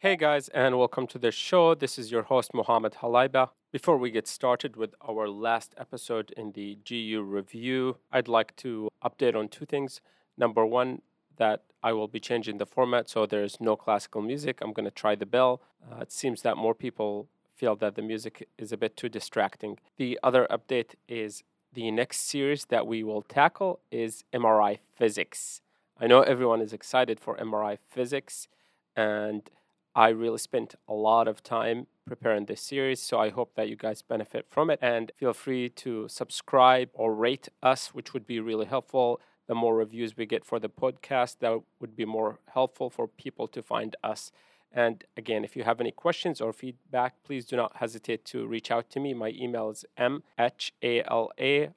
Hey 0.00 0.14
guys, 0.14 0.46
and 0.50 0.78
welcome 0.78 1.08
to 1.08 1.18
the 1.18 1.32
show. 1.32 1.74
This 1.74 1.98
is 1.98 2.12
your 2.12 2.22
host, 2.22 2.54
Mohammed 2.54 2.98
Halaiba. 3.02 3.48
Before 3.72 3.96
we 3.96 4.12
get 4.12 4.28
started 4.28 4.76
with 4.76 4.94
our 5.02 5.28
last 5.28 5.74
episode 5.76 6.32
in 6.36 6.52
the 6.52 6.78
GU 6.88 7.20
review, 7.20 7.96
I'd 8.12 8.28
like 8.28 8.54
to 8.58 8.90
update 9.02 9.34
on 9.34 9.48
two 9.48 9.66
things. 9.66 10.00
Number 10.36 10.64
one, 10.64 11.02
that 11.36 11.64
I 11.82 11.94
will 11.94 12.06
be 12.06 12.20
changing 12.20 12.58
the 12.58 12.64
format 12.64 13.08
so 13.08 13.26
there's 13.26 13.60
no 13.60 13.74
classical 13.74 14.22
music. 14.22 14.60
I'm 14.62 14.72
going 14.72 14.84
to 14.84 14.92
try 14.92 15.16
the 15.16 15.26
bell. 15.26 15.62
Uh, 15.82 16.02
it 16.02 16.12
seems 16.12 16.42
that 16.42 16.56
more 16.56 16.76
people 16.76 17.26
feel 17.56 17.74
that 17.74 17.96
the 17.96 18.02
music 18.02 18.48
is 18.56 18.70
a 18.70 18.76
bit 18.76 18.96
too 18.96 19.08
distracting. 19.08 19.80
The 19.96 20.16
other 20.22 20.46
update 20.48 20.94
is 21.08 21.42
the 21.72 21.90
next 21.90 22.20
series 22.20 22.66
that 22.66 22.86
we 22.86 23.02
will 23.02 23.22
tackle 23.22 23.80
is 23.90 24.22
MRI 24.32 24.78
physics. 24.94 25.60
I 26.00 26.06
know 26.06 26.20
everyone 26.20 26.60
is 26.60 26.72
excited 26.72 27.18
for 27.18 27.36
MRI 27.38 27.78
physics, 27.90 28.46
and 28.94 29.50
I 29.94 30.08
really 30.10 30.38
spent 30.38 30.74
a 30.88 30.94
lot 30.94 31.28
of 31.28 31.42
time 31.42 31.86
preparing 32.06 32.46
this 32.46 32.60
series, 32.60 33.00
so 33.00 33.18
I 33.18 33.30
hope 33.30 33.54
that 33.54 33.68
you 33.68 33.76
guys 33.76 34.02
benefit 34.02 34.46
from 34.48 34.70
it. 34.70 34.78
And 34.80 35.12
feel 35.16 35.32
free 35.32 35.68
to 35.70 36.08
subscribe 36.08 36.90
or 36.92 37.14
rate 37.14 37.48
us, 37.62 37.88
which 37.88 38.12
would 38.14 38.26
be 38.26 38.40
really 38.40 38.66
helpful. 38.66 39.20
The 39.46 39.54
more 39.54 39.74
reviews 39.74 40.16
we 40.16 40.26
get 40.26 40.44
for 40.44 40.58
the 40.58 40.68
podcast, 40.68 41.38
that 41.40 41.60
would 41.80 41.96
be 41.96 42.04
more 42.04 42.38
helpful 42.52 42.90
for 42.90 43.08
people 43.08 43.48
to 43.48 43.62
find 43.62 43.96
us. 44.02 44.30
And 44.72 45.04
again, 45.16 45.44
if 45.44 45.56
you 45.56 45.64
have 45.64 45.80
any 45.80 45.90
questions 45.90 46.40
or 46.40 46.52
feedback, 46.52 47.14
please 47.24 47.46
do 47.46 47.56
not 47.56 47.76
hesitate 47.76 48.24
to 48.26 48.46
reach 48.46 48.70
out 48.70 48.90
to 48.90 49.00
me. 49.00 49.14
My 49.14 49.30
email 49.30 49.70
is 49.70 49.84
mhalaib 49.98 51.72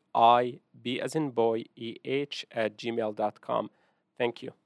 as 1.02 1.16
in 1.16 1.32
boy, 1.32 1.64
eh 1.80 2.26
at 2.52 2.78
gmail.com. 2.78 3.70
Thank 4.18 4.44
you. 4.44 4.61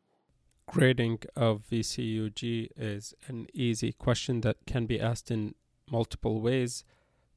Grading 0.68 1.20
of 1.36 1.64
VCUG 1.72 2.70
is 2.76 3.14
an 3.28 3.48
easy 3.54 3.94
question 3.94 4.42
that 4.42 4.58
can 4.66 4.86
be 4.86 5.00
asked 5.00 5.32
in 5.32 5.56
multiple 5.90 6.42
ways. 6.42 6.84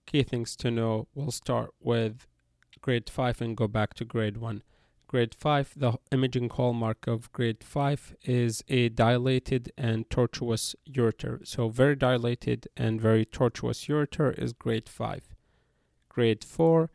Key 0.07 0.23
things 0.23 0.57
to 0.57 0.71
know 0.71 1.07
we'll 1.15 1.31
start 1.31 1.71
with 1.81 2.27
grade 2.81 3.09
5 3.09 3.41
and 3.41 3.57
go 3.57 3.69
back 3.69 3.95
to 3.95 4.05
grade 4.05 4.39
1. 4.39 4.63
Grade 5.07 5.35
5, 5.35 5.75
the 5.77 5.93
imaging 6.11 6.51
hallmark 6.51 7.07
of 7.07 7.33
grade 7.33 7.63
5 7.63 8.17
is 8.25 8.63
a 8.69 8.89
dilated 8.89 9.73
and 9.79 10.09
tortuous 10.11 10.75
ureter. 10.91 11.47
So, 11.47 11.69
very 11.69 11.97
dilated 11.97 12.69
and 12.77 13.01
very 13.01 13.25
tortuous 13.25 13.87
ureter 13.87 14.39
is 14.39 14.53
grade 14.53 14.89
5. 14.89 15.35
Grade 16.09 16.45
4 16.45 16.91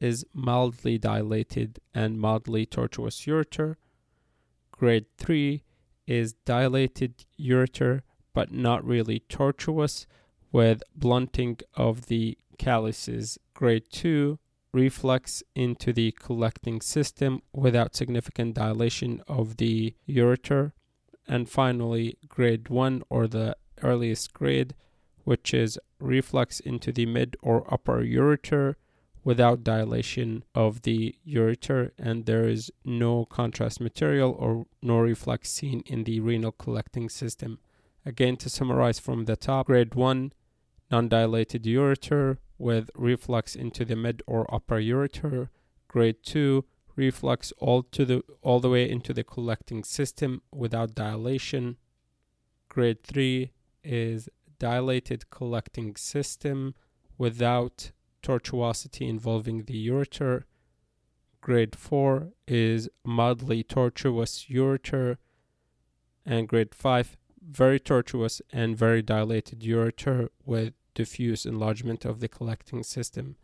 is 0.00 0.24
mildly 0.32 0.96
dilated 0.96 1.80
and 1.92 2.20
mildly 2.20 2.64
tortuous 2.64 3.26
ureter. 3.26 3.76
Grade 4.70 5.06
3 5.18 5.62
is 6.08 6.32
dilated 6.44 7.26
ureter 7.38 8.00
but 8.32 8.50
not 8.50 8.84
really 8.84 9.20
tortuous 9.28 10.06
with 10.50 10.82
blunting 10.94 11.58
of 11.74 12.06
the 12.06 12.36
calyces. 12.58 13.38
Grade 13.54 13.84
2 13.90 14.38
reflux 14.72 15.42
into 15.54 15.92
the 15.92 16.12
collecting 16.12 16.80
system 16.80 17.42
without 17.52 17.94
significant 17.94 18.54
dilation 18.54 19.22
of 19.26 19.56
the 19.56 19.94
ureter. 20.08 20.72
And 21.26 21.48
finally, 21.48 22.16
grade 22.28 22.68
1 22.68 23.02
or 23.10 23.26
the 23.26 23.56
earliest 23.82 24.32
grade, 24.32 24.74
which 25.24 25.52
is 25.52 25.78
reflux 26.00 26.60
into 26.60 26.92
the 26.92 27.06
mid 27.06 27.36
or 27.42 27.72
upper 27.72 28.02
ureter 28.02 28.76
without 29.28 29.62
dilation 29.62 30.42
of 30.54 30.80
the 30.88 31.14
ureter, 31.28 31.90
and 31.98 32.24
there 32.24 32.48
is 32.48 32.72
no 32.82 33.26
contrast 33.26 33.78
material 33.78 34.34
or 34.38 34.64
no 34.80 34.98
reflux 34.98 35.50
seen 35.50 35.82
in 35.84 36.04
the 36.04 36.18
renal 36.18 36.50
collecting 36.50 37.10
system. 37.10 37.58
Again, 38.06 38.38
to 38.38 38.48
summarize 38.48 38.98
from 38.98 39.26
the 39.26 39.36
top, 39.36 39.66
grade 39.66 39.94
1 39.94 40.32
non 40.90 41.08
dilated 41.10 41.64
ureter 41.64 42.38
with 42.56 42.88
reflux 42.94 43.54
into 43.54 43.84
the 43.84 43.96
mid 43.96 44.22
or 44.26 44.46
upper 44.48 44.80
ureter. 44.80 45.50
Grade 45.88 46.22
2, 46.22 46.64
reflux 46.96 47.52
all 47.58 47.82
to 47.82 48.06
the 48.06 48.22
all 48.40 48.60
the 48.60 48.70
way 48.70 48.88
into 48.88 49.12
the 49.12 49.24
collecting 49.24 49.84
system 49.84 50.40
without 50.50 50.94
dilation. 50.94 51.76
Grade 52.70 53.04
3 53.04 53.52
is 53.84 54.30
dilated 54.58 55.28
collecting 55.28 55.96
system 55.96 56.74
without 57.18 57.92
tortuosity 58.28 59.08
involving 59.08 59.64
the 59.64 59.88
ureter. 59.88 60.42
Grade 61.40 61.74
4 61.74 62.28
is 62.46 62.88
mildly 63.04 63.62
tortuous 63.62 64.46
ureter. 64.50 65.16
And 66.26 66.46
grade 66.46 66.74
5, 66.74 67.16
very 67.50 67.80
tortuous 67.80 68.42
and 68.52 68.76
very 68.76 69.00
dilated 69.00 69.60
ureter 69.60 70.28
with 70.44 70.74
diffuse 70.94 71.46
enlargement 71.46 72.04
of 72.04 72.20
the 72.20 72.28
collecting 72.28 72.82
system. 72.82 73.36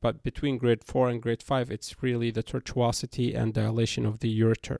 But 0.00 0.22
between 0.22 0.58
grade 0.58 0.84
4 0.84 1.08
and 1.08 1.20
grade 1.20 1.42
5, 1.42 1.70
it's 1.72 2.00
really 2.00 2.30
the 2.30 2.44
tortuosity 2.44 3.36
and 3.36 3.52
dilation 3.52 4.06
of 4.06 4.20
the 4.20 4.40
ureter. 4.40 4.78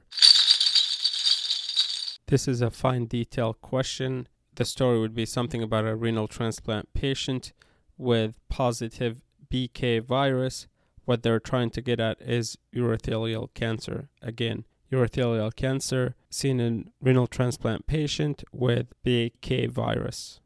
This 2.29 2.47
is 2.47 2.61
a 2.61 2.71
fine 2.71 3.07
detail 3.07 3.55
question. 3.55 4.29
The 4.55 4.65
story 4.65 5.01
would 5.01 5.15
be 5.15 5.27
something 5.27 5.63
about 5.63 5.87
a 5.87 5.97
renal 5.97 6.29
transplant 6.29 6.93
patient 6.95 7.53
with 7.97 8.35
positive 8.49 9.23
BK 9.53 10.03
virus. 10.03 10.67
What 11.05 11.23
they're 11.23 11.41
trying 11.41 11.71
to 11.71 11.81
get 11.81 12.01
at 12.01 12.21
is 12.21 12.59
urothelial 12.75 13.53
cancer. 13.55 14.11
Again, 14.21 14.65
urothelial 14.93 15.55
cancer 15.55 16.15
seen 16.31 16.61
in 16.61 16.91
renal 17.01 17.27
transplant 17.27 17.87
patient 17.87 18.45
with 18.53 18.93
BK 19.05 19.71
virus. 19.71 20.41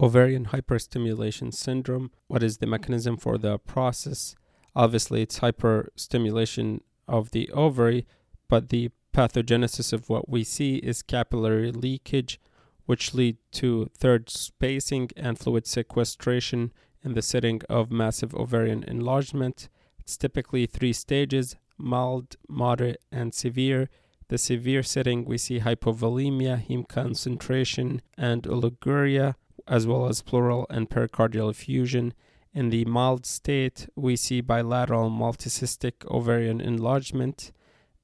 Ovarian 0.00 0.46
hyperstimulation 0.46 1.54
syndrome. 1.54 2.10
What 2.26 2.42
is 2.42 2.58
the 2.58 2.66
mechanism 2.66 3.16
for 3.16 3.38
the 3.38 3.58
process? 3.58 4.34
Obviously, 4.76 5.22
it's 5.22 5.38
hyperstimulation 5.38 6.80
of 7.06 7.30
the 7.30 7.48
ovary, 7.52 8.06
but 8.48 8.68
the 8.70 8.90
pathogenesis 9.14 9.92
of 9.92 10.08
what 10.08 10.28
we 10.28 10.42
see 10.42 10.76
is 10.76 11.00
capillary 11.00 11.70
leakage, 11.70 12.40
which 12.86 13.14
lead 13.14 13.36
to 13.52 13.90
third 13.96 14.28
spacing 14.28 15.10
and 15.16 15.38
fluid 15.38 15.66
sequestration 15.66 16.72
in 17.02 17.14
the 17.14 17.22
setting 17.22 17.60
of 17.68 17.90
massive 17.90 18.34
ovarian 18.34 18.82
enlargement. 18.84 19.68
It's 19.98 20.16
typically 20.16 20.66
three 20.66 20.92
stages 20.92 21.56
mild, 21.76 22.36
moderate, 22.48 23.00
and 23.10 23.34
severe. 23.34 23.88
The 24.28 24.38
severe 24.38 24.82
setting, 24.82 25.24
we 25.24 25.38
see 25.38 25.60
hypovolemia, 25.60 26.66
hemoconcentration, 26.66 28.00
and 28.16 28.44
oliguria 28.44 29.34
as 29.66 29.86
well 29.86 30.06
as 30.06 30.22
pleural 30.22 30.66
and 30.70 30.90
pericardial 30.90 31.50
effusion. 31.50 32.14
In 32.52 32.70
the 32.70 32.84
mild 32.84 33.26
state, 33.26 33.88
we 33.96 34.16
see 34.16 34.40
bilateral 34.40 35.10
multicystic 35.10 36.06
ovarian 36.10 36.60
enlargement, 36.60 37.50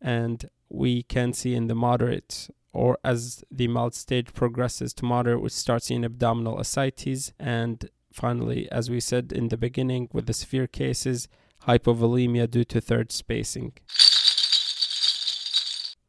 and 0.01 0.49
we 0.69 1.03
can 1.03 1.33
see 1.33 1.55
in 1.55 1.69
the 1.69 1.75
moderate 1.75 2.49
or 2.73 2.99
as 3.05 3.43
the 3.51 3.69
mild 3.69 3.95
stage 3.95 4.33
progresses 4.33 4.93
to 4.95 5.05
moderate, 5.05 5.41
we 5.41 5.49
start 5.49 5.83
seeing 5.83 6.05
abdominal 6.05 6.59
ascites. 6.61 7.33
And 7.39 7.89
finally, 8.13 8.71
as 8.71 8.89
we 8.91 9.01
said 9.01 9.33
in 9.33 9.49
the 9.49 9.57
beginning, 9.57 10.09
with 10.13 10.27
the 10.27 10.33
severe 10.33 10.67
cases, 10.67 11.29
hypovolemia 11.67 12.51
due 12.51 12.65
to 12.65 12.81
third 12.81 13.13
spacing. 13.13 13.73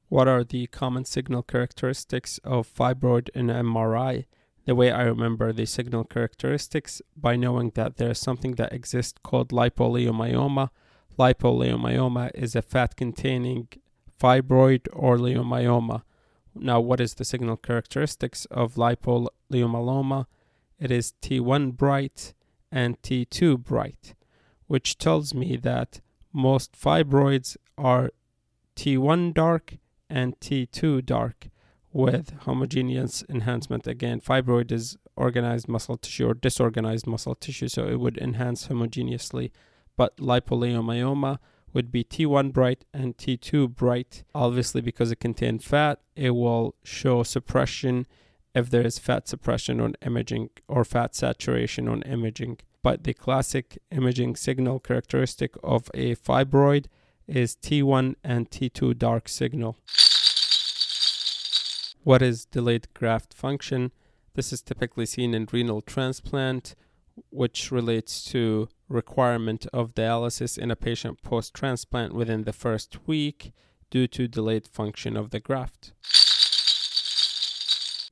What 0.08 0.28
are 0.28 0.44
the 0.44 0.68
common 0.68 1.06
signal 1.06 1.44
characteristics 1.44 2.40
of 2.44 2.68
fibroid 2.68 3.30
in 3.34 3.48
MRI? 3.48 4.26
the 4.66 4.76
way 4.76 4.92
I 4.92 5.04
remember 5.04 5.52
the 5.52 5.66
signal 5.66 6.04
characteristics 6.04 7.02
by 7.16 7.36
knowing 7.36 7.72
that 7.76 7.98
there's 7.98 8.20
something 8.20 8.56
that 8.56 8.74
exists 8.74 9.20
called 9.24 9.50
lipoleiomyoma. 9.50 10.70
Lipoleiomyoma 11.18 12.32
is 12.36 12.56
a 12.56 12.62
fat 12.62 12.96
containing 12.96 13.68
fibroid 14.20 14.88
or 14.94 15.18
leiomyoma. 15.18 16.04
Now, 16.54 16.80
what 16.80 17.00
is 17.00 17.16
the 17.16 17.26
signal 17.26 17.58
characteristics 17.58 18.46
of 18.46 18.76
lipoleiomyoma? 18.76 20.26
It 20.80 20.92
is 20.92 21.14
T1 21.22 21.78
bright 21.78 22.34
and 22.72 23.02
T2 23.02 23.64
bright, 23.64 24.16
which 24.68 24.98
tells 24.98 25.34
me 25.34 25.56
that 25.58 26.02
most 26.34 26.74
fibroids 26.74 27.58
are 27.78 28.12
T1 28.76 29.34
dark 29.34 29.78
and 30.10 30.40
T2 30.40 31.06
dark 31.06 31.50
with 31.94 32.34
homogeneous 32.42 33.24
enhancement. 33.30 33.88
Again, 33.88 34.22
fibroid 34.22 34.72
is 34.72 34.98
organized 35.16 35.68
muscle 35.68 35.98
tissue 35.98 36.28
or 36.28 36.34
disorganized 36.34 37.06
muscle 37.06 37.36
tissue, 37.36 37.68
so 37.68 37.88
it 37.88 38.00
would 38.00 38.18
enhance 38.18 38.68
homogeneously. 38.68 39.52
But 39.98 40.18
lipoleiomyoma 40.18 41.38
would 41.74 41.92
be 41.92 42.04
T1 42.04 42.54
bright 42.54 42.86
and 42.94 43.18
T2 43.18 43.76
bright. 43.76 44.24
Obviously, 44.34 44.82
because 44.82 45.12
it 45.12 45.20
contains 45.20 45.64
fat, 45.64 46.00
it 46.16 46.32
will 46.32 46.76
show 46.84 47.24
suppression 47.24 48.06
if 48.54 48.70
there 48.70 48.86
is 48.86 49.00
fat 49.00 49.28
suppression 49.28 49.80
on 49.80 49.96
imaging 50.06 50.50
or 50.68 50.84
fat 50.84 51.16
saturation 51.16 51.88
on 51.88 52.02
imaging. 52.04 52.60
But 52.84 53.04
the 53.04 53.14
classic 53.14 53.78
imaging 53.92 54.36
signal 54.36 54.80
characteristic 54.80 55.56
of 55.64 55.90
a 55.94 56.16
fibroid 56.16 56.86
is 57.28 57.56
T1 57.56 58.16
and 58.24 58.50
T2 58.50 58.98
dark 58.98 59.30
signal. 59.30 59.78
What 62.04 62.22
is 62.22 62.46
delayed 62.46 62.88
graft 62.94 63.34
function? 63.34 63.92
This 64.34 64.52
is 64.52 64.62
typically 64.62 65.06
seen 65.06 65.34
in 65.34 65.48
renal 65.52 65.82
transplant, 65.82 66.76
which 67.30 67.72
relates 67.72 68.24
to 68.26 68.70
requirement 68.88 69.66
of 69.74 69.96
dialysis 69.96 70.58
in 70.58 70.72
a 70.72 70.76
patient 70.76 71.22
post 71.22 71.54
transplant 71.54 72.14
within 72.14 72.44
the 72.44 72.54
first 72.54 72.98
week 73.08 73.54
due 73.90 74.08
to 74.08 74.28
delayed 74.28 74.68
function 74.68 75.18
of 75.18 75.32
the 75.32 75.40
graft. 75.40 75.94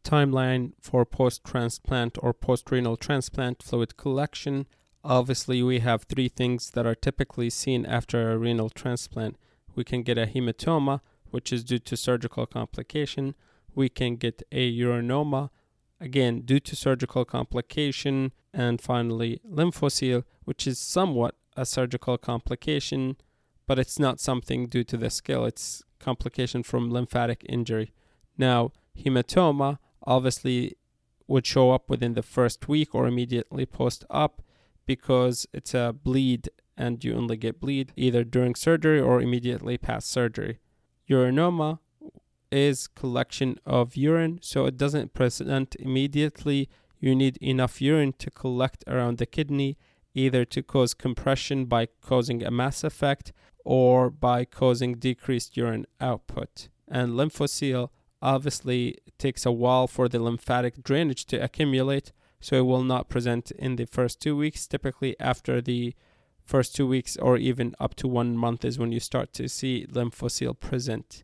Timeline 0.04 0.74
for 0.82 1.06
post 1.06 1.44
transplant 1.44 2.18
or 2.22 2.34
post 2.34 2.72
renal 2.72 2.98
transplant 2.98 3.62
fluid 3.62 3.96
collection. 3.96 4.66
Obviously, 5.04 5.62
we 5.62 5.80
have 5.80 6.04
three 6.04 6.28
things 6.28 6.72
that 6.72 6.86
are 6.86 6.96
typically 6.96 7.50
seen 7.50 7.86
after 7.86 8.32
a 8.32 8.38
renal 8.38 8.70
transplant. 8.70 9.38
We 9.76 9.84
can 9.84 10.04
get 10.04 10.18
a 10.18 10.26
hematoma, 10.26 11.02
which 11.30 11.54
is 11.54 11.64
due 11.64 11.80
to 11.80 11.96
surgical 11.96 12.46
complication. 12.46 13.36
We 13.76 13.88
can 13.88 14.16
get 14.16 14.42
a 14.52 14.78
urinoma, 14.78 15.52
again, 16.00 16.42
due 16.42 16.60
to 16.60 16.76
surgical 16.76 17.26
complication. 17.26 18.32
And 18.54 18.82
finally, 18.82 19.42
lymphocele, 19.48 20.24
which 20.44 20.66
is 20.66 20.80
somewhat 20.80 21.36
a 21.56 21.66
surgical 21.66 22.18
complication, 22.18 23.18
but 23.68 23.78
it's 23.78 24.00
not 24.00 24.20
something 24.20 24.68
due 24.68 24.84
to 24.86 24.98
the 24.98 25.10
skill. 25.10 25.46
It's 25.46 25.84
complication 26.00 26.64
from 26.64 26.90
lymphatic 26.90 27.46
injury. 27.48 27.94
Now, 28.38 28.72
hematoma 28.98 29.80
obviously 30.04 30.78
would 31.28 31.46
show 31.46 31.72
up 31.72 31.90
within 31.90 32.14
the 32.14 32.24
first 32.24 32.68
week 32.68 32.96
or 32.96 33.08
immediately 33.08 33.66
post 33.66 34.04
op 34.10 34.42
because 34.86 35.46
it's 35.54 35.74
a 35.76 35.94
bleed 35.94 36.50
and 36.76 37.04
you 37.04 37.14
only 37.14 37.38
get 37.38 37.60
bleed 37.60 37.92
either 37.96 38.24
during 38.24 38.56
surgery 38.56 39.00
or 39.00 39.22
immediately 39.22 39.78
past 39.78 40.10
surgery. 40.10 40.58
Urinoma 41.10 41.80
is 42.52 42.88
collection 42.88 43.60
of 43.66 43.96
urine, 43.96 44.40
so 44.42 44.66
it 44.66 44.78
doesn't 44.78 45.14
present 45.14 45.76
immediately. 45.80 46.70
You 47.00 47.16
need 47.16 47.38
enough 47.38 47.82
urine 47.82 48.14
to 48.20 48.32
collect 48.32 48.84
around 48.88 49.18
the 49.18 49.26
kidney, 49.26 49.78
either 50.14 50.46
to 50.46 50.64
cause 50.64 50.94
compression 50.94 51.66
by 51.66 51.88
causing 52.02 52.44
a 52.44 52.52
mass 52.52 52.84
effect 52.84 53.32
or 53.64 54.10
by 54.10 54.46
causing 54.46 54.96
decreased 54.96 55.56
urine 55.56 55.86
output. 56.02 56.70
And 56.88 57.12
lymphocele 57.14 57.90
obviously 58.22 58.98
takes 59.18 59.46
a 59.46 59.52
while 59.52 59.88
for 59.88 60.10
the 60.10 60.20
lymphatic 60.20 60.84
drainage 60.84 61.26
to 61.26 61.38
accumulate, 61.38 62.12
so 62.42 62.58
it 62.58 62.66
will 62.66 62.84
not 62.84 63.10
present 63.10 63.52
in 63.52 63.76
the 63.76 63.86
first 63.86 64.22
two 64.22 64.36
weeks. 64.36 64.68
Typically, 64.68 65.16
after 65.20 65.62
the 65.62 65.94
first 66.44 66.76
two 66.76 66.88
weeks 66.88 67.16
or 67.18 67.38
even 67.38 67.76
up 67.80 67.94
to 67.96 68.08
one 68.08 68.36
month 68.36 68.66
is 68.66 68.80
when 68.80 68.92
you 68.92 69.00
start 69.00 69.32
to 69.34 69.48
see 69.48 69.86
lymphocele 69.92 70.60
present. 70.60 71.24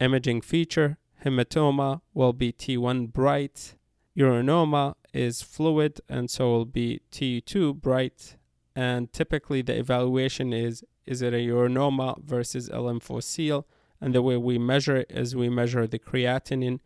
Imaging 0.00 0.40
feature 0.40 0.96
hematoma 1.24 2.00
will 2.14 2.32
be 2.32 2.52
T1 2.52 3.12
bright, 3.12 3.74
urinoma 4.16 4.94
is 5.12 5.42
fluid, 5.42 6.00
and 6.08 6.30
so 6.30 6.50
will 6.50 6.64
be 6.64 7.02
T2 7.12 7.74
bright. 7.74 8.36
And 8.74 9.12
typically, 9.12 9.60
the 9.60 9.78
evaluation 9.78 10.52
is 10.52 10.82
is 11.06 11.22
it 11.22 11.34
a 11.34 11.38
urinoma 11.38 12.22
versus 12.22 12.68
a 12.68 12.74
lymphocele? 12.76 13.64
And 14.00 14.14
the 14.14 14.22
way 14.22 14.36
we 14.36 14.58
measure 14.58 14.98
it 14.98 15.10
is 15.10 15.36
we 15.36 15.48
measure 15.48 15.86
the 15.86 15.98
creatinine. 15.98 16.80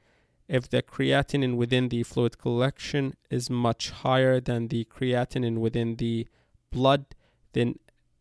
If 0.49 0.69
the 0.69 0.83
creatinine 0.83 1.57
within 1.57 1.89
the 1.91 2.03
fluid 2.03 2.39
collection 2.39 3.15
is 3.31 3.49
much 3.49 3.91
higher 3.91 4.41
than 4.41 4.69
the 4.69 4.87
creatinine 4.87 5.59
within 5.59 5.97
the 5.97 6.27
blood, 6.73 7.15
then 7.53 7.79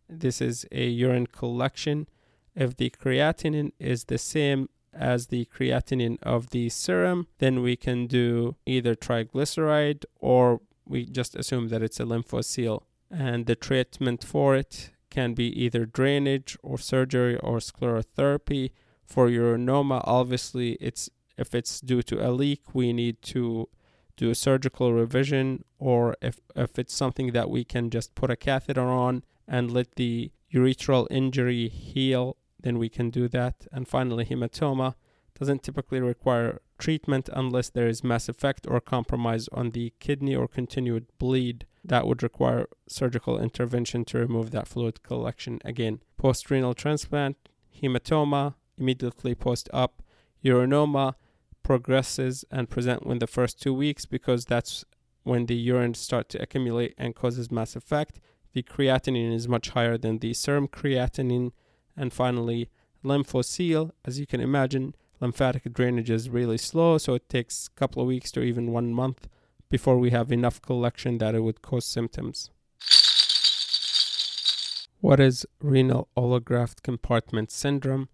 this 0.08 0.42
is 0.42 0.66
a 0.72 0.86
urine 0.88 1.28
collection. 1.28 2.08
If 2.56 2.76
the 2.76 2.92
creatinine 2.92 3.72
is 3.80 4.06
the 4.06 4.18
same 4.18 4.70
as 4.94 5.28
the 5.28 5.46
creatinine 5.46 6.22
of 6.24 6.50
the 6.52 6.70
serum, 6.70 7.28
then 7.40 7.62
we 7.62 7.76
can 7.76 8.08
do 8.08 8.56
either 8.66 8.96
triglyceride 8.96 10.06
or 10.20 10.62
we 10.86 11.06
just 11.06 11.36
assume 11.36 11.70
that 11.70 11.82
it's 11.82 12.00
a 12.00 12.04
lymphocele. 12.04 12.84
And 13.10 13.46
the 13.46 13.56
treatment 13.56 14.24
for 14.24 14.56
it 14.56 14.92
can 15.10 15.34
be 15.34 15.48
either 15.64 15.86
drainage 15.86 16.58
or 16.64 16.78
surgery 16.78 17.38
or 17.38 17.58
sclerotherapy. 17.60 18.72
For 19.06 19.28
urinoma, 19.30 20.02
obviously, 20.06 20.74
it's 20.74 21.10
if 21.38 21.54
it's 21.54 21.82
due 21.82 22.04
to 22.04 22.28
a 22.28 22.30
leak, 22.32 22.74
we 22.74 22.94
need 22.94 23.22
to 23.24 23.70
do 24.18 24.30
a 24.30 24.36
surgical 24.36 24.94
revision, 24.94 25.66
or 25.80 26.16
if, 26.22 26.40
if 26.56 26.78
it's 26.78 26.94
something 26.94 27.32
that 27.32 27.50
we 27.50 27.64
can 27.64 27.90
just 27.90 28.14
put 28.16 28.30
a 28.30 28.36
catheter 28.36 28.82
on 28.82 29.24
and 29.48 29.72
let 29.72 29.96
the 29.96 30.32
urethral 30.54 31.08
injury 31.10 31.68
heal, 31.68 32.38
then 32.64 32.80
we 32.80 32.90
can 32.90 33.10
do 33.10 33.28
that. 33.30 33.68
And 33.72 33.88
finally, 33.88 34.26
hematoma 34.26 34.96
doesn't 35.40 35.64
typically 35.64 36.00
require 36.00 36.62
treatment 36.78 37.30
unless 37.34 37.70
there 37.70 37.88
is 37.88 38.04
mass 38.04 38.28
effect 38.28 38.66
or 38.68 38.80
compromise 38.82 39.48
on 39.52 39.72
the 39.72 39.94
kidney 40.00 40.36
or 40.36 40.48
continued 40.48 41.06
bleed 41.18 41.66
that 41.84 42.08
would 42.08 42.24
require 42.24 42.68
surgical 42.88 43.40
intervention 43.40 44.06
to 44.06 44.18
remove 44.18 44.52
that 44.52 44.68
fluid 44.68 45.04
collection 45.04 45.60
again. 45.66 46.02
Post 46.18 46.50
renal 46.50 46.74
transplant, 46.74 47.38
hematoma, 47.82 48.56
immediately 48.78 49.36
post 49.36 49.70
op, 49.74 50.02
urinoma 50.44 51.16
progresses 51.62 52.46
and 52.52 52.70
present 52.70 53.04
within 53.04 53.20
the 53.20 53.28
first 53.28 53.62
two 53.62 53.74
weeks 53.74 54.06
because 54.06 54.46
that's 54.46 54.86
when 55.24 55.46
the 55.46 55.56
urine 55.56 55.94
start 55.94 56.30
to 56.30 56.42
accumulate 56.42 56.94
and 56.98 57.16
causes 57.16 57.52
mass 57.52 57.76
effect. 57.76 58.20
The 58.54 58.64
creatinine 58.64 59.34
is 59.34 59.48
much 59.48 59.70
higher 59.70 59.98
than 59.98 60.20
the 60.20 60.34
serum 60.34 60.68
creatinine. 60.68 61.52
And 61.96 62.12
finally, 62.12 62.70
lymphocele, 63.04 63.92
as 64.06 64.20
you 64.20 64.26
can 64.26 64.42
imagine, 64.42 64.96
lymphatic 65.20 65.72
drainage 65.74 66.10
is 66.10 66.30
really 66.30 66.58
slow, 66.58 66.98
so 66.98 67.14
it 67.14 67.30
takes 67.30 67.68
a 67.68 67.80
couple 67.80 68.02
of 68.02 68.08
weeks 68.08 68.32
to 68.32 68.42
even 68.42 68.72
one 68.72 68.94
month 68.94 69.28
before 69.70 69.98
we 69.98 70.10
have 70.10 70.32
enough 70.32 70.62
collection 70.62 71.18
that 71.18 71.36
it 71.36 71.42
would 71.42 71.62
cause 71.62 71.86
symptoms. 71.86 72.50
What 75.00 75.20
is 75.20 75.46
renal 75.60 76.08
allograft 76.16 76.82
compartment 76.82 77.52
syndrome? 77.52 78.08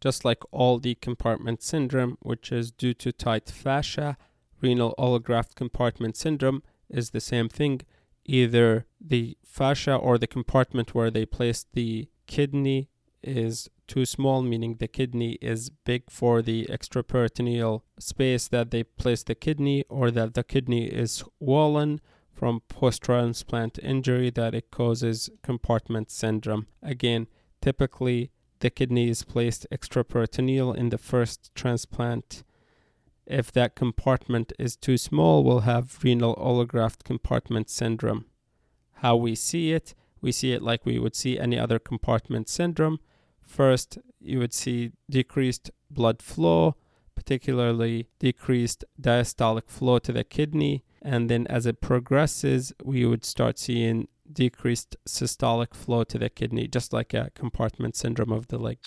Just 0.00 0.24
like 0.24 0.42
all 0.50 0.78
the 0.78 0.94
compartment 0.94 1.62
syndrome, 1.62 2.16
which 2.20 2.50
is 2.50 2.70
due 2.70 2.94
to 2.94 3.12
tight 3.12 3.50
fascia, 3.50 4.16
renal 4.62 4.94
allograft 4.98 5.54
compartment 5.54 6.16
syndrome 6.16 6.62
is 6.88 7.10
the 7.10 7.20
same 7.20 7.48
thing. 7.48 7.82
Either 8.24 8.86
the 9.00 9.36
fascia 9.44 9.94
or 9.94 10.16
the 10.16 10.26
compartment 10.26 10.94
where 10.94 11.10
they 11.10 11.26
place 11.26 11.66
the 11.74 12.08
kidney 12.26 12.88
is 13.22 13.68
too 13.86 14.04
small, 14.04 14.42
meaning 14.42 14.76
the 14.76 14.88
kidney 14.88 15.32
is 15.42 15.70
big 15.70 16.10
for 16.10 16.42
the 16.42 16.66
extraperitoneal 16.66 17.82
space 17.98 18.48
that 18.48 18.70
they 18.70 18.84
place 18.84 19.22
the 19.22 19.34
kidney, 19.34 19.84
or 19.88 20.10
that 20.10 20.34
the 20.34 20.44
kidney 20.44 20.86
is 20.86 21.24
swollen 21.38 22.00
from 22.32 22.62
post 22.68 23.02
transplant 23.02 23.78
injury 23.82 24.30
that 24.30 24.54
it 24.54 24.70
causes 24.70 25.28
compartment 25.42 26.10
syndrome. 26.10 26.66
Again, 26.82 27.26
typically 27.60 28.30
the 28.60 28.70
kidney 28.70 29.10
is 29.10 29.24
placed 29.24 29.66
extraperitoneal 29.70 30.74
in 30.76 30.90
the 30.90 30.98
first 30.98 31.50
transplant. 31.54 32.42
If 33.26 33.52
that 33.52 33.74
compartment 33.74 34.52
is 34.58 34.76
too 34.76 34.96
small, 34.96 35.44
we'll 35.44 35.60
have 35.60 35.98
renal 36.02 36.34
allograft 36.36 37.04
compartment 37.04 37.68
syndrome. 37.68 38.26
How 38.94 39.16
we 39.16 39.34
see 39.34 39.72
it, 39.72 39.94
we 40.20 40.32
see 40.32 40.52
it 40.52 40.62
like 40.62 40.86
we 40.86 40.98
would 40.98 41.14
see 41.14 41.38
any 41.38 41.58
other 41.58 41.78
compartment 41.78 42.48
syndrome 42.48 43.00
First, 43.50 43.98
you 44.20 44.38
would 44.38 44.54
see 44.54 44.92
decreased 45.10 45.72
blood 45.90 46.22
flow, 46.22 46.76
particularly 47.16 48.06
decreased 48.20 48.84
diastolic 49.02 49.68
flow 49.68 49.98
to 49.98 50.12
the 50.12 50.22
kidney. 50.22 50.84
And 51.02 51.28
then 51.28 51.48
as 51.48 51.66
it 51.66 51.80
progresses, 51.80 52.72
we 52.84 53.04
would 53.04 53.24
start 53.24 53.58
seeing 53.58 54.06
decreased 54.32 54.96
systolic 55.04 55.74
flow 55.74 56.04
to 56.04 56.16
the 56.16 56.30
kidney, 56.30 56.68
just 56.68 56.92
like 56.92 57.12
a 57.12 57.32
compartment 57.34 57.96
syndrome 57.96 58.30
of 58.30 58.46
the 58.46 58.58
leg. 58.58 58.78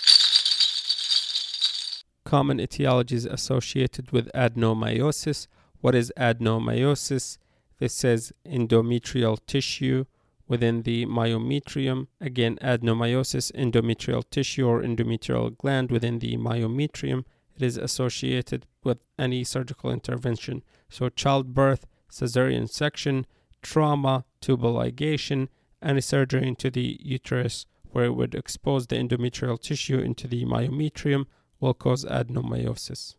Common 2.24 2.60
etiologies 2.60 3.30
associated 3.30 4.12
with 4.12 4.32
adenomyosis. 4.34 5.48
What 5.82 5.94
is 5.94 6.14
adenomyosis? 6.18 7.38
This 7.80 7.94
says 7.94 8.32
endometrial 8.46 9.38
tissue 9.46 10.06
within 10.48 10.84
the 10.84 11.06
myometrium. 11.06 12.08
Again, 12.20 12.58
adenomyosis, 12.62 13.52
endometrial 13.54 14.24
tissue 14.30 14.68
or 14.68 14.82
endometrial 14.82 15.58
gland 15.58 15.92
within 15.92 16.20
the 16.20 16.38
myometrium. 16.38 17.26
It 17.56 17.62
is 17.62 17.78
associated 17.78 18.66
with 18.84 19.00
any 19.18 19.44
surgical 19.44 19.92
intervention. 19.92 20.64
So, 20.90 21.10
childbirth, 21.10 21.86
cesarean 22.12 22.70
section, 22.70 23.26
trauma, 23.62 24.26
tubal 24.42 24.76
ligation, 24.76 25.48
any 25.82 26.02
surgery 26.02 26.48
into 26.48 26.70
the 26.70 26.98
uterus 27.02 27.66
where 27.92 28.06
it 28.06 28.16
would 28.16 28.36
expose 28.36 28.88
the 28.88 28.96
endometrial 28.96 29.62
tissue 29.62 30.00
into 30.00 30.28
the 30.28 30.46
myometrium 30.46 31.26
will 31.60 31.74
cause 31.74 32.04
adenomyosis. 32.06 33.16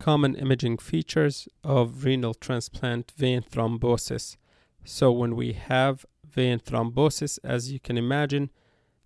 Common 0.00 0.34
imaging 0.34 0.78
features 0.78 1.46
of 1.62 2.04
renal 2.04 2.32
transplant 2.32 3.12
vein 3.16 3.42
thrombosis. 3.42 4.36
So 4.84 5.12
when 5.12 5.36
we 5.36 5.52
have 5.52 6.06
vein 6.24 6.58
thrombosis, 6.58 7.38
as 7.44 7.70
you 7.72 7.80
can 7.80 7.98
imagine, 7.98 8.50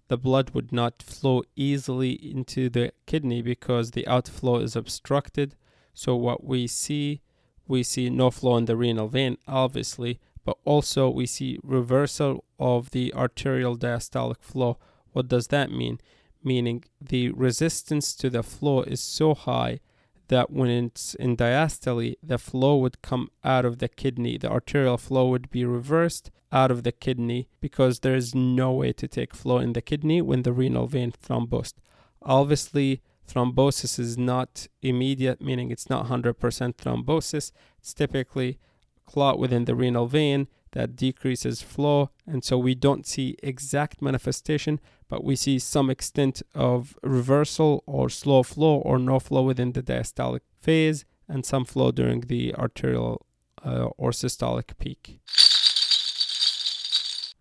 the 0.09 0.16
blood 0.19 0.50
would 0.50 0.73
not 0.73 1.02
flow 1.02 1.43
easily 1.57 2.12
into 2.12 2.69
the 2.69 2.93
kidney 3.07 3.43
because 3.43 3.90
the 3.90 4.07
outflow 4.07 4.59
is 4.59 4.76
obstructed. 4.76 5.57
So 5.95 6.14
what 6.14 6.45
we 6.45 6.66
see, 6.66 7.23
we 7.66 7.83
see 7.83 8.11
no 8.11 8.31
flow 8.31 8.57
in 8.57 8.66
the 8.66 8.76
renal 8.76 9.09
vein, 9.09 9.38
obviously, 9.49 10.21
but 10.45 10.59
also 10.64 11.09
we 11.09 11.26
see 11.26 11.59
reversal 11.62 12.45
of 12.59 12.90
the 12.90 13.14
arterial 13.14 13.76
diastolic 13.76 14.43
flow. 14.43 14.78
What 15.12 15.28
does 15.28 15.49
that 15.49 15.71
mean? 15.71 16.00
Meaning 16.43 16.85
the 17.00 17.31
resistance 17.31 18.14
to 18.16 18.28
the 18.28 18.43
flow 18.43 18.83
is 18.83 19.00
so 19.00 19.35
high 19.35 19.81
that 20.28 20.50
when 20.50 20.71
it's 20.71 21.14
in 21.14 21.37
diastole, 21.37 22.14
the 22.23 22.38
flow 22.38 22.76
would 22.76 23.02
come 23.02 23.28
out 23.43 23.64
of 23.64 23.78
the 23.78 23.88
kidney. 23.88 24.38
The 24.38 24.50
arterial 24.50 24.97
flow 24.97 25.28
would 25.28 25.50
be 25.50 25.64
reversed 25.64 26.31
out 26.50 26.71
of 26.71 26.83
the 26.83 26.93
kidney 26.93 27.49
because 27.61 28.00
there 28.00 28.14
is 28.14 28.35
no 28.35 28.73
way 28.73 28.93
to 28.93 29.09
take 29.09 29.35
flow 29.35 29.59
in 29.59 29.73
the 29.73 29.83
kidney 29.83 30.23
when 30.23 30.43
the 30.43 30.52
renal 30.52 30.87
vein 30.87 31.12
thrombosed. 31.12 31.75
Obviously, 32.23 33.02
thrombosis 33.28 33.99
is 33.99 34.16
not 34.16 34.66
immediate, 34.83 35.40
meaning 35.40 35.71
it's 35.71 35.90
not 35.90 36.07
100% 36.07 36.35
thrombosis. 36.76 37.52
It's 37.78 37.95
typically 37.95 38.59
clot 39.07 39.38
within 39.38 39.64
the 39.64 39.75
renal 39.75 40.07
vein 40.07 40.49
that 40.73 40.97
decreases 40.97 41.62
flow, 41.62 42.11
and 42.26 42.43
so 42.45 42.59
we 42.59 42.75
don't 42.75 43.07
see 43.07 43.37
exact 43.43 44.02
manifestation, 44.02 44.81
but 45.08 45.25
we 45.25 45.37
see 45.37 45.58
some 45.58 45.90
extent 45.90 46.42
of 46.54 46.96
reversal 47.02 47.82
or 47.87 48.08
slow 48.08 48.42
flow 48.42 48.76
or 48.76 48.99
no 48.99 49.18
flow 49.18 49.42
within 49.42 49.73
the 49.73 49.82
diastolic 49.82 50.40
phase, 50.61 51.04
and 51.28 51.44
some 51.44 51.64
flow 51.64 51.90
during 51.90 52.23
the 52.23 52.54
arterial 52.54 53.26
uh, 53.64 53.88
or 53.96 54.11
systolic 54.11 54.76
peak. 54.78 55.20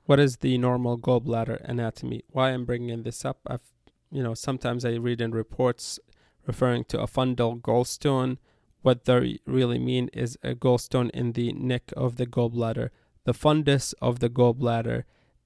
What 0.06 0.20
is 0.20 0.38
the 0.38 0.58
normal 0.58 0.98
gallbladder 0.98 1.62
anatomy? 1.64 2.24
Why 2.30 2.52
I'm 2.52 2.66
bringing 2.66 3.04
this 3.04 3.24
up? 3.24 3.40
I've, 3.48 3.72
you 4.12 4.22
know, 4.22 4.34
sometimes 4.34 4.84
I 4.84 4.96
read 4.96 5.22
in 5.22 5.32
reports 5.32 6.00
referring 6.46 6.84
to 6.86 7.00
a 7.00 7.08
fundal 7.08 7.62
gallstone. 7.62 8.38
What 8.82 9.06
they 9.06 9.40
really 9.46 9.80
mean 9.80 10.10
is 10.12 10.38
a 10.44 10.56
gallstone 10.56 11.10
in 11.12 11.32
the 11.34 11.54
neck 11.54 11.94
of 11.96 12.18
the 12.18 12.26
gallbladder. 12.26 12.90
The 13.24 13.34
fundus 13.34 13.94
of 14.02 14.20
the 14.20 14.30
gallbladder 14.30 15.04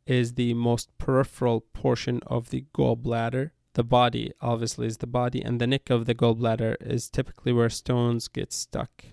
is 0.07 0.33
the 0.33 0.53
most 0.53 0.89
peripheral 0.97 1.61
portion 1.61 2.21
of 2.25 2.49
the 2.49 2.65
gallbladder. 2.73 3.51
The 3.73 3.83
body, 3.83 4.31
obviously, 4.41 4.87
is 4.87 4.97
the 4.97 5.07
body, 5.07 5.43
and 5.43 5.61
the 5.61 5.67
neck 5.67 5.89
of 5.89 6.05
the 6.05 6.15
gallbladder 6.15 6.77
is 6.81 7.09
typically 7.09 7.53
where 7.53 7.69
stones 7.69 8.27
get 8.27 8.51
stuck. 8.51 9.05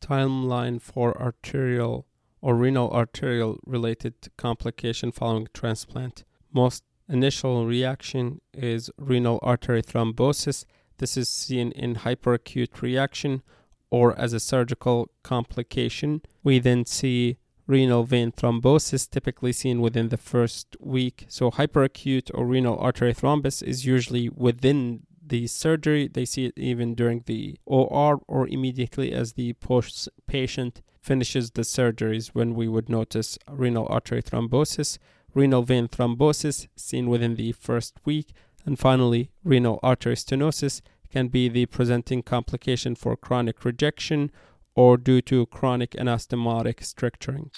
Timeline 0.00 0.80
for 0.80 1.20
arterial 1.20 2.06
or 2.40 2.54
renal 2.54 2.90
arterial 2.90 3.58
related 3.64 4.14
complication 4.36 5.10
following 5.10 5.48
transplant. 5.54 6.24
Most 6.52 6.84
initial 7.08 7.66
reaction 7.66 8.42
is 8.52 8.90
renal 8.98 9.38
artery 9.42 9.82
thrombosis. 9.82 10.66
This 10.98 11.16
is 11.16 11.28
seen 11.28 11.72
in 11.72 11.96
hyperacute 11.96 12.82
reaction 12.82 13.42
or 13.90 14.18
as 14.18 14.32
a 14.32 14.40
surgical 14.40 15.10
complication. 15.22 16.20
We 16.42 16.58
then 16.58 16.84
see 16.84 17.38
renal 17.66 18.04
vein 18.04 18.32
thrombosis 18.32 19.08
typically 19.08 19.52
seen 19.52 19.80
within 19.80 20.08
the 20.08 20.16
first 20.16 20.76
week. 20.80 21.26
So 21.28 21.50
hyperacute 21.50 22.30
or 22.34 22.46
renal 22.46 22.78
artery 22.78 23.14
thrombus 23.14 23.62
is 23.62 23.86
usually 23.86 24.28
within 24.28 25.02
the 25.26 25.46
surgery. 25.46 26.08
They 26.08 26.24
see 26.24 26.46
it 26.46 26.54
even 26.56 26.94
during 26.94 27.22
the 27.26 27.58
OR 27.64 28.20
or 28.28 28.48
immediately 28.48 29.12
as 29.12 29.32
the 29.32 29.54
post 29.54 30.08
patient 30.26 30.82
finishes 31.00 31.50
the 31.50 31.62
surgeries 31.62 32.28
when 32.28 32.54
we 32.54 32.68
would 32.68 32.88
notice 32.88 33.38
renal 33.48 33.86
artery 33.90 34.22
thrombosis, 34.22 34.98
renal 35.34 35.62
vein 35.62 35.88
thrombosis 35.88 36.66
seen 36.76 37.08
within 37.08 37.36
the 37.36 37.52
first 37.52 37.94
week, 38.04 38.32
and 38.64 38.78
finally 38.78 39.30
renal 39.42 39.78
artery 39.82 40.16
stenosis 40.16 40.80
can 41.10 41.28
be 41.28 41.48
the 41.48 41.66
presenting 41.66 42.22
complication 42.22 42.94
for 42.94 43.16
chronic 43.16 43.64
rejection 43.64 44.30
or 44.74 44.96
due 44.96 45.22
to 45.22 45.46
chronic 45.46 45.92
anastomotic 45.92 46.82
stricturing. 46.84 47.50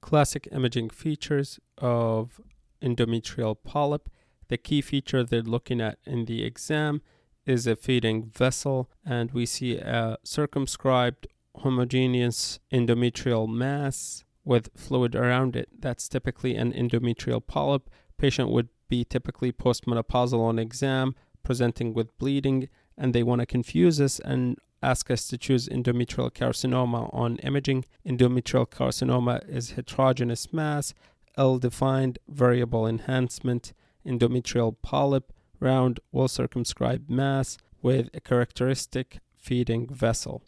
Classic 0.00 0.48
imaging 0.52 0.90
features 0.90 1.58
of 1.78 2.40
endometrial 2.82 3.56
polyp. 3.62 4.08
The 4.48 4.56
key 4.56 4.80
feature 4.80 5.24
they're 5.24 5.42
looking 5.42 5.80
at 5.80 5.98
in 6.04 6.26
the 6.26 6.44
exam 6.44 7.02
is 7.44 7.66
a 7.66 7.76
feeding 7.76 8.26
vessel, 8.26 8.90
and 9.04 9.30
we 9.32 9.46
see 9.46 9.76
a 9.76 10.18
circumscribed 10.24 11.26
homogeneous 11.58 12.58
endometrial 12.72 13.48
mass 13.48 14.24
with 14.44 14.70
fluid 14.76 15.14
around 15.14 15.56
it. 15.56 15.68
That's 15.78 16.08
typically 16.08 16.54
an 16.56 16.72
endometrial 16.72 17.44
polyp. 17.44 17.90
Patient 18.18 18.50
would 18.50 18.68
be 18.88 19.04
typically 19.04 19.52
postmenopausal 19.52 20.38
on 20.38 20.58
exam, 20.58 21.14
presenting 21.42 21.94
with 21.94 22.16
bleeding, 22.18 22.68
and 22.96 23.12
they 23.12 23.22
want 23.22 23.40
to 23.40 23.46
confuse 23.46 24.00
us 24.00 24.20
and 24.20 24.56
ask 24.82 25.10
us 25.10 25.26
to 25.28 25.38
choose 25.38 25.68
endometrial 25.68 26.30
carcinoma 26.30 27.12
on 27.14 27.36
imaging. 27.38 27.84
Endometrial 28.06 28.68
carcinoma 28.68 29.46
is 29.48 29.72
heterogeneous 29.72 30.52
mass, 30.52 30.94
ill 31.38 31.58
defined, 31.58 32.18
variable 32.28 32.86
enhancement, 32.86 33.72
endometrial 34.06 34.76
polyp, 34.82 35.32
round, 35.60 36.00
well 36.12 36.28
circumscribed 36.28 37.10
mass 37.10 37.58
with 37.82 38.08
a 38.14 38.20
characteristic 38.20 39.18
feeding 39.38 39.86
vessel. 39.88 40.42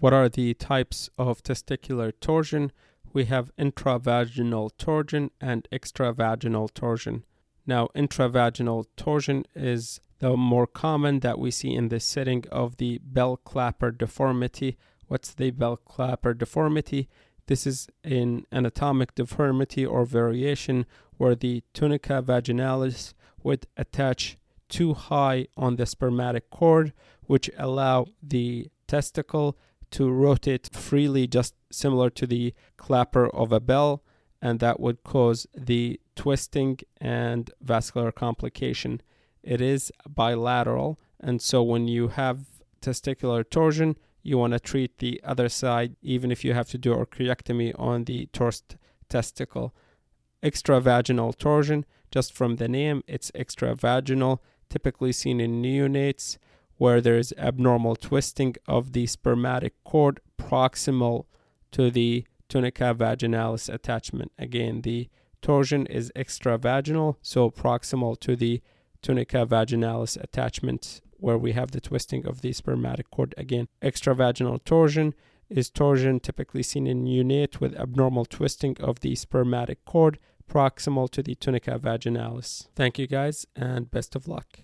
What 0.00 0.12
are 0.12 0.28
the 0.28 0.54
types 0.54 1.10
of 1.18 1.42
testicular 1.42 2.12
torsion? 2.20 2.72
We 3.12 3.24
have 3.24 3.50
intravaginal 3.58 4.70
torsion 4.78 5.30
and 5.40 5.66
extravaginal 5.72 6.72
torsion. 6.72 7.24
Now, 7.66 7.88
intravaginal 7.96 8.86
torsion 8.96 9.44
is 9.54 10.00
the 10.18 10.36
more 10.36 10.66
common 10.66 11.20
that 11.20 11.38
we 11.38 11.50
see 11.50 11.74
in 11.74 11.88
the 11.88 12.00
setting 12.00 12.44
of 12.50 12.76
the 12.76 12.98
bell 13.04 13.36
clapper 13.36 13.90
deformity. 13.90 14.76
What's 15.06 15.32
the 15.32 15.50
bell 15.50 15.76
clapper 15.76 16.34
deformity? 16.34 17.08
This 17.46 17.66
is 17.66 17.88
an 18.04 18.46
anatomic 18.52 19.14
deformity 19.14 19.86
or 19.86 20.04
variation 20.04 20.86
where 21.16 21.34
the 21.34 21.62
tunica 21.72 22.22
vaginalis 22.22 23.14
would 23.42 23.66
attach 23.76 24.36
too 24.68 24.94
high 24.94 25.46
on 25.56 25.76
the 25.76 25.86
spermatic 25.86 26.50
cord, 26.50 26.92
which 27.22 27.50
allow 27.56 28.06
the 28.22 28.68
testicle 28.86 29.56
to 29.90 30.10
rotate 30.10 30.68
freely, 30.72 31.26
just 31.26 31.54
similar 31.70 32.10
to 32.10 32.26
the 32.26 32.52
clapper 32.76 33.28
of 33.28 33.52
a 33.52 33.60
bell, 33.60 34.02
and 34.42 34.60
that 34.60 34.78
would 34.78 35.02
cause 35.02 35.46
the 35.56 35.98
twisting 36.14 36.78
and 37.00 37.50
vascular 37.62 38.12
complication. 38.12 39.00
It 39.48 39.62
is 39.62 39.90
bilateral, 40.06 41.00
and 41.18 41.40
so 41.40 41.62
when 41.62 41.88
you 41.88 42.08
have 42.08 42.44
testicular 42.82 43.48
torsion, 43.48 43.96
you 44.22 44.36
want 44.36 44.52
to 44.52 44.60
treat 44.60 44.98
the 44.98 45.22
other 45.24 45.48
side, 45.48 45.96
even 46.02 46.30
if 46.30 46.44
you 46.44 46.52
have 46.52 46.68
to 46.68 46.76
do 46.76 46.92
a 46.92 47.06
orchiectomy 47.06 47.72
on 47.78 48.04
the 48.04 48.26
torsed 48.34 48.76
testicle. 49.08 49.74
Extravaginal 50.42 51.34
torsion, 51.34 51.86
just 52.10 52.34
from 52.34 52.56
the 52.56 52.68
name, 52.68 53.02
it's 53.06 53.30
extravaginal, 53.30 54.40
typically 54.68 55.12
seen 55.12 55.40
in 55.40 55.62
neonates 55.62 56.36
where 56.76 57.00
there 57.00 57.16
is 57.16 57.32
abnormal 57.38 57.96
twisting 57.96 58.54
of 58.66 58.92
the 58.92 59.06
spermatic 59.06 59.72
cord 59.82 60.20
proximal 60.38 61.24
to 61.72 61.90
the 61.90 62.26
tunica 62.50 62.94
vaginalis 62.94 63.72
attachment. 63.72 64.30
Again, 64.38 64.82
the 64.82 65.08
torsion 65.40 65.86
is 65.86 66.12
extravaginal, 66.14 67.16
so 67.22 67.50
proximal 67.50 68.20
to 68.20 68.36
the 68.36 68.60
tunica 69.02 69.46
vaginalis 69.46 70.22
attachment 70.22 71.00
where 71.18 71.38
we 71.38 71.52
have 71.52 71.72
the 71.72 71.80
twisting 71.80 72.26
of 72.26 72.40
the 72.42 72.52
spermatic 72.52 73.10
cord. 73.10 73.34
Again, 73.36 73.68
extravaginal 73.82 74.62
torsion 74.64 75.14
is 75.48 75.70
torsion 75.70 76.20
typically 76.20 76.62
seen 76.62 76.86
in 76.86 77.04
neonate 77.04 77.60
with 77.60 77.74
abnormal 77.76 78.24
twisting 78.24 78.76
of 78.80 79.00
the 79.00 79.14
spermatic 79.14 79.84
cord 79.84 80.18
proximal 80.48 81.10
to 81.10 81.22
the 81.22 81.34
tunica 81.34 81.78
vaginalis. 81.78 82.68
Thank 82.74 82.98
you 82.98 83.06
guys 83.06 83.46
and 83.54 83.90
best 83.90 84.16
of 84.16 84.28
luck. 84.28 84.60